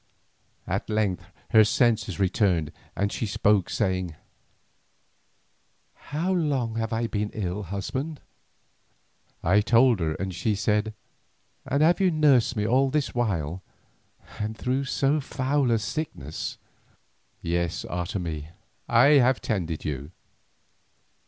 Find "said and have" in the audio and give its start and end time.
10.55-11.99